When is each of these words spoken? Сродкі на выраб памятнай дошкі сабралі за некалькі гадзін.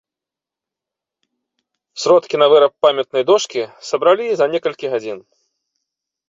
Сродкі 2.03 2.39
на 2.43 2.47
выраб 2.53 2.73
памятнай 2.87 3.23
дошкі 3.29 3.61
сабралі 3.89 4.27
за 4.41 4.45
некалькі 4.55 4.91
гадзін. 4.97 5.19